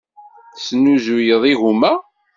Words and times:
Tesnuzuyeḍ 0.55 1.43
igumma? 1.51 1.93